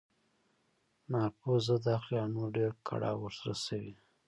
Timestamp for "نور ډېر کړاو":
2.35-3.19